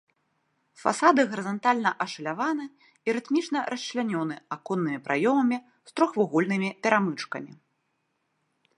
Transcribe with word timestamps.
Фасады 0.83 1.25
гарызантальна 1.33 1.91
ашаляваны 2.05 2.65
і 3.07 3.15
рытмічна 3.17 3.59
расчлянёны 3.75 4.35
аконнымі 4.57 4.99
праёмамі 5.09 5.57
з 5.91 5.97
трохвугольнымі 5.99 6.69
перамычкамі. 6.87 7.53